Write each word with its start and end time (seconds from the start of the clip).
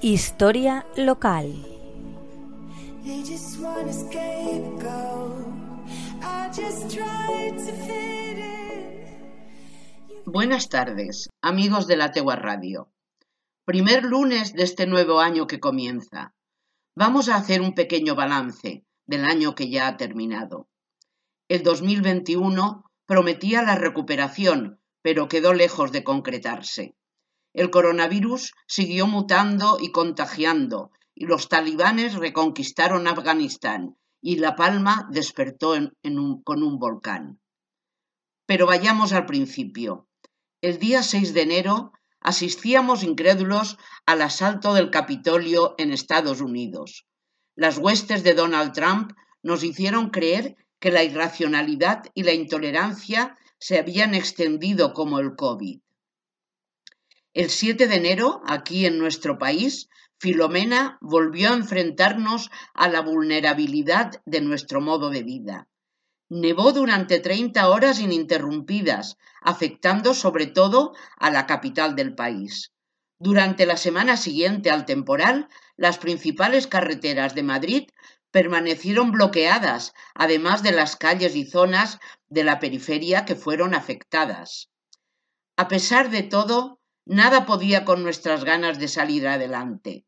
Historia 0.00 0.86
local. 0.96 1.52
Buenas 10.24 10.68
tardes, 10.68 11.28
amigos 11.42 11.88
de 11.88 11.96
la 11.96 12.12
Tegua 12.12 12.36
Radio. 12.36 12.92
Primer 13.64 14.04
lunes 14.04 14.52
de 14.52 14.62
este 14.62 14.86
nuevo 14.86 15.18
año 15.18 15.48
que 15.48 15.58
comienza. 15.58 16.32
Vamos 16.94 17.28
a 17.28 17.34
hacer 17.34 17.60
un 17.60 17.74
pequeño 17.74 18.14
balance 18.14 18.84
del 19.04 19.24
año 19.24 19.56
que 19.56 19.68
ya 19.68 19.88
ha 19.88 19.96
terminado. 19.96 20.68
El 21.48 21.64
2021 21.64 22.84
prometía 23.04 23.62
la 23.62 23.74
recuperación, 23.74 24.80
pero 25.02 25.26
quedó 25.26 25.54
lejos 25.54 25.90
de 25.90 26.04
concretarse. 26.04 26.94
El 27.52 27.70
coronavirus 27.70 28.52
siguió 28.66 29.06
mutando 29.06 29.78
y 29.80 29.90
contagiando, 29.90 30.90
y 31.14 31.26
los 31.26 31.48
talibanes 31.48 32.14
reconquistaron 32.14 33.08
Afganistán, 33.08 33.96
y 34.20 34.36
La 34.36 34.56
Palma 34.56 35.08
despertó 35.10 35.74
con 36.44 36.62
un 36.62 36.78
volcán. 36.78 37.40
Pero 38.46 38.66
vayamos 38.66 39.12
al 39.12 39.26
principio. 39.26 40.08
El 40.60 40.78
día 40.78 41.02
6 41.02 41.34
de 41.34 41.42
enero 41.42 41.92
asistíamos 42.20 43.02
incrédulos 43.02 43.78
al 44.06 44.22
asalto 44.22 44.74
del 44.74 44.90
Capitolio 44.90 45.74
en 45.78 45.92
Estados 45.92 46.40
Unidos. 46.40 47.06
Las 47.54 47.78
huestes 47.78 48.22
de 48.22 48.34
Donald 48.34 48.72
Trump 48.72 49.12
nos 49.42 49.62
hicieron 49.64 50.10
creer 50.10 50.56
que 50.80 50.90
la 50.90 51.02
irracionalidad 51.02 52.04
y 52.14 52.22
la 52.22 52.32
intolerancia 52.32 53.36
se 53.58 53.78
habían 53.78 54.14
extendido 54.14 54.92
como 54.94 55.18
el 55.18 55.34
COVID. 55.36 55.80
El 57.34 57.50
7 57.50 57.86
de 57.86 57.94
enero, 57.94 58.40
aquí 58.46 58.86
en 58.86 58.98
nuestro 58.98 59.38
país, 59.38 59.88
Filomena 60.18 60.98
volvió 61.00 61.50
a 61.50 61.54
enfrentarnos 61.54 62.50
a 62.74 62.88
la 62.88 63.02
vulnerabilidad 63.02 64.22
de 64.24 64.40
nuestro 64.40 64.80
modo 64.80 65.10
de 65.10 65.22
vida. 65.22 65.68
Nevó 66.30 66.72
durante 66.72 67.20
30 67.20 67.68
horas 67.68 68.00
ininterrumpidas, 68.00 69.16
afectando 69.40 70.14
sobre 70.14 70.46
todo 70.46 70.94
a 71.16 71.30
la 71.30 71.46
capital 71.46 71.94
del 71.94 72.14
país. 72.14 72.72
Durante 73.18 73.66
la 73.66 73.76
semana 73.76 74.16
siguiente 74.16 74.70
al 74.70 74.84
temporal, 74.84 75.48
las 75.76 75.98
principales 75.98 76.66
carreteras 76.66 77.34
de 77.34 77.42
Madrid 77.42 77.88
permanecieron 78.30 79.12
bloqueadas, 79.12 79.92
además 80.14 80.62
de 80.62 80.72
las 80.72 80.96
calles 80.96 81.36
y 81.36 81.44
zonas 81.44 81.98
de 82.28 82.44
la 82.44 82.58
periferia 82.58 83.24
que 83.24 83.36
fueron 83.36 83.74
afectadas. 83.74 84.70
A 85.56 85.68
pesar 85.68 86.10
de 86.10 86.22
todo, 86.22 86.77
nada 87.08 87.46
podía 87.46 87.86
con 87.86 88.02
nuestras 88.02 88.44
ganas 88.44 88.78
de 88.78 88.86
salir 88.86 89.26
adelante 89.26 90.04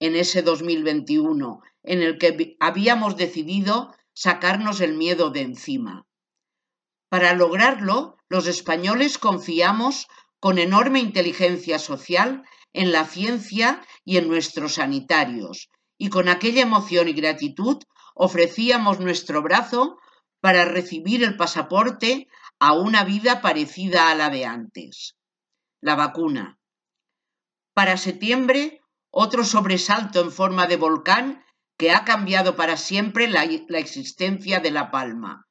en 0.00 0.16
ese 0.16 0.42
2021 0.42 1.62
en 1.84 2.02
el 2.02 2.18
que 2.18 2.56
habíamos 2.58 3.16
decidido 3.16 3.94
sacarnos 4.14 4.80
el 4.80 4.94
miedo 4.94 5.30
de 5.30 5.42
encima. 5.42 6.06
Para 7.08 7.34
lograrlo, 7.34 8.16
los 8.28 8.48
españoles 8.48 9.16
confiamos 9.16 10.08
con 10.40 10.58
enorme 10.58 10.98
inteligencia 10.98 11.78
social 11.78 12.42
en 12.72 12.90
la 12.90 13.04
ciencia 13.04 13.82
y 14.04 14.16
en 14.16 14.26
nuestros 14.26 14.74
sanitarios, 14.74 15.68
y 15.98 16.08
con 16.08 16.28
aquella 16.28 16.62
emoción 16.62 17.08
y 17.08 17.12
gratitud 17.12 17.78
ofrecíamos 18.14 18.98
nuestro 18.98 19.40
brazo 19.42 19.98
para 20.40 20.64
recibir 20.64 21.22
el 21.22 21.36
pasaporte 21.36 22.26
a 22.58 22.72
una 22.72 23.04
vida 23.04 23.40
parecida 23.40 24.10
a 24.10 24.14
la 24.16 24.30
de 24.30 24.46
antes. 24.46 25.14
La 25.82 25.94
vacuna. 25.94 26.58
Para 27.72 27.96
septiembre, 27.96 28.82
otro 29.10 29.44
sobresalto 29.44 30.20
en 30.20 30.30
forma 30.30 30.66
de 30.66 30.76
volcán 30.76 31.44
que 31.78 31.90
ha 31.92 32.04
cambiado 32.04 32.54
para 32.54 32.76
siempre 32.76 33.28
la, 33.28 33.44
existencia 33.44 34.60
de 34.60 34.70
La 34.70 34.90
Palma. 34.90 35.48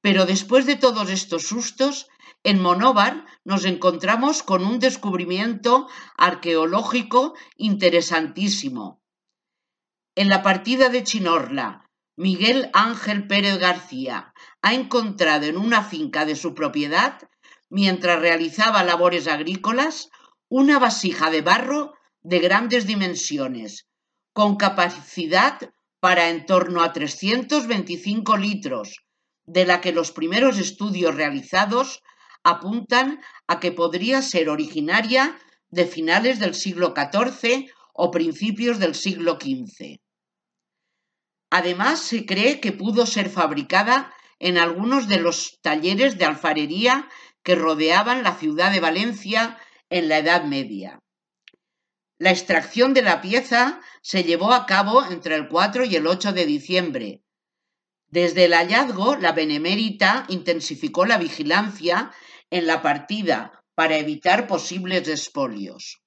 Pero 0.00 0.26
después 0.26 0.66
de 0.66 0.76
todos 0.76 1.10
estos 1.10 1.42
sustos, 1.42 2.06
en 2.44 2.62
Monóvar 2.62 3.26
nos 3.44 3.64
encontramos 3.64 4.44
con 4.44 4.64
un 4.64 4.78
descubrimiento 4.78 5.88
arqueológico 6.16 7.34
interesantísimo. 7.56 9.02
En 10.14 10.28
la 10.28 10.44
partida 10.44 10.88
de 10.88 11.02
Chinorla, 11.02 11.90
Miguel 12.16 12.70
Ángel 12.72 13.26
Pérez 13.26 13.58
García 13.58 14.32
ha 14.60 14.74
encontrado 14.74 15.46
en 15.46 15.56
una 15.56 15.82
finca 15.82 16.24
de 16.24 16.36
su 16.36 16.54
propiedad, 16.54 17.18
mientras 17.72 18.20
realizaba 18.20 18.84
labores 18.84 19.26
agrícolas, 19.26 20.10
una 20.50 20.78
vasija 20.78 21.30
de 21.30 21.40
barro 21.40 21.94
de 22.20 22.38
grandes 22.38 22.86
dimensiones, 22.86 23.86
con 24.34 24.56
capacidad 24.56 25.58
para 25.98 26.28
en 26.28 26.44
torno 26.44 26.82
a 26.82 26.92
325 26.92 28.36
litros, 28.36 28.98
de 29.46 29.64
la 29.64 29.80
que 29.80 29.92
los 29.92 30.12
primeros 30.12 30.58
estudios 30.58 31.14
realizados 31.14 32.02
apuntan 32.44 33.22
a 33.46 33.58
que 33.58 33.72
podría 33.72 34.20
ser 34.20 34.50
originaria 34.50 35.38
de 35.70 35.86
finales 35.86 36.40
del 36.40 36.54
siglo 36.54 36.92
XIV 36.94 37.72
o 37.94 38.10
principios 38.10 38.78
del 38.80 38.94
siglo 38.94 39.38
XV. 39.40 39.96
Además, 41.48 42.00
se 42.00 42.26
cree 42.26 42.60
que 42.60 42.72
pudo 42.72 43.06
ser 43.06 43.30
fabricada 43.30 44.12
en 44.38 44.58
algunos 44.58 45.08
de 45.08 45.20
los 45.20 45.58
talleres 45.62 46.18
de 46.18 46.26
alfarería 46.26 47.08
que 47.42 47.54
rodeaban 47.54 48.22
la 48.22 48.36
ciudad 48.36 48.72
de 48.72 48.80
Valencia 48.80 49.58
en 49.90 50.08
la 50.08 50.18
Edad 50.18 50.44
Media. 50.44 51.00
La 52.18 52.30
extracción 52.30 52.94
de 52.94 53.02
la 53.02 53.20
pieza 53.20 53.80
se 54.00 54.22
llevó 54.22 54.52
a 54.52 54.66
cabo 54.66 55.04
entre 55.04 55.34
el 55.34 55.48
4 55.48 55.84
y 55.84 55.96
el 55.96 56.06
8 56.06 56.32
de 56.32 56.46
diciembre. 56.46 57.22
Desde 58.08 58.44
el 58.44 58.54
hallazgo, 58.54 59.16
la 59.16 59.32
Benemérita 59.32 60.26
intensificó 60.28 61.04
la 61.04 61.18
vigilancia 61.18 62.12
en 62.50 62.66
la 62.66 62.82
partida 62.82 63.64
para 63.74 63.96
evitar 63.96 64.46
posibles 64.46 65.08
espolios. 65.08 66.02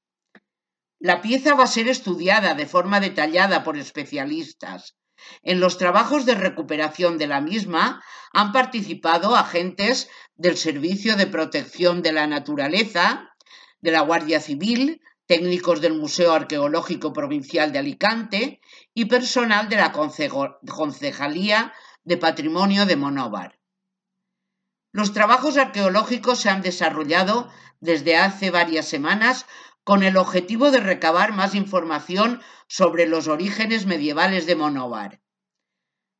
La 0.99 1.21
pieza 1.21 1.55
va 1.55 1.65
a 1.65 1.67
ser 1.67 1.87
estudiada 1.87 2.53
de 2.53 2.67
forma 2.67 2.99
detallada 2.99 3.63
por 3.63 3.77
especialistas. 3.77 4.95
En 5.43 5.59
los 5.59 5.77
trabajos 5.77 6.25
de 6.25 6.35
recuperación 6.35 7.17
de 7.17 7.27
la 7.27 7.41
misma 7.41 8.03
han 8.31 8.51
participado 8.51 9.35
agentes 9.35 10.09
del 10.35 10.57
Servicio 10.57 11.15
de 11.15 11.27
Protección 11.27 12.01
de 12.01 12.11
la 12.11 12.27
Naturaleza, 12.27 13.35
de 13.81 13.91
la 13.91 14.01
Guardia 14.01 14.39
Civil, 14.39 15.01
técnicos 15.25 15.81
del 15.81 15.93
Museo 15.93 16.33
Arqueológico 16.33 17.13
Provincial 17.13 17.71
de 17.71 17.79
Alicante 17.79 18.61
y 18.93 19.05
personal 19.05 19.69
de 19.69 19.77
la 19.77 19.91
Concejalía 19.91 21.73
de 22.03 22.17
Patrimonio 22.17 22.85
de 22.85 22.95
Monóvar. 22.95 23.59
Los 24.91 25.13
trabajos 25.13 25.57
arqueológicos 25.57 26.39
se 26.39 26.49
han 26.49 26.61
desarrollado 26.61 27.49
desde 27.79 28.17
hace 28.17 28.51
varias 28.51 28.87
semanas 28.87 29.45
con 29.85 30.01
el 30.03 30.17
objetivo 30.17 30.71
de 30.71 30.79
recabar 30.79 31.31
más 31.31 31.53
información 31.53 32.41
sobre 32.67 33.05
los 33.05 33.27
orígenes 33.27 33.85
medievales 33.85 34.47
de 34.47 34.55
Monóvar. 34.55 35.21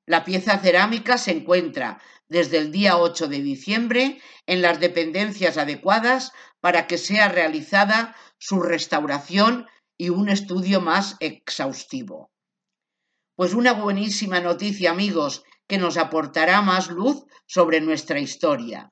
La 0.05 0.23
pieza 0.23 0.59
cerámica 0.59 1.17
se 1.17 1.31
encuentra 1.31 1.99
desde 2.27 2.59
el 2.59 2.71
día 2.71 2.97
8 2.97 3.27
de 3.27 3.41
diciembre 3.41 4.21
en 4.45 4.61
las 4.61 4.79
dependencias 4.79 5.57
adecuadas 5.57 6.31
para 6.61 6.85
que 6.85 6.99
sea 6.99 7.27
realizada 7.27 8.15
su 8.37 8.61
restauración 8.61 9.67
y 9.97 10.09
un 10.09 10.29
estudio 10.29 10.79
más 10.79 11.17
exhaustivo. 11.19 12.31
Pues 13.35 13.55
una 13.55 13.73
buenísima 13.73 14.41
noticia, 14.41 14.91
amigos, 14.91 15.43
que 15.67 15.79
nos 15.79 15.97
aportará 15.97 16.61
más 16.61 16.91
luz 16.91 17.25
sobre 17.47 17.81
nuestra 17.81 18.19
historia. 18.19 18.91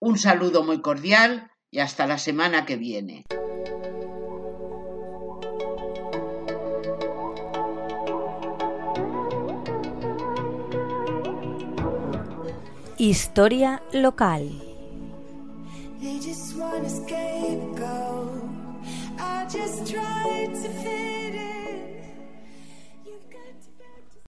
Un 0.00 0.18
saludo 0.18 0.64
muy 0.64 0.82
cordial 0.82 1.52
y 1.70 1.78
hasta 1.78 2.08
la 2.08 2.18
semana 2.18 2.66
que 2.66 2.76
viene. 2.76 3.24
Historia 13.04 13.82
local. 13.92 14.48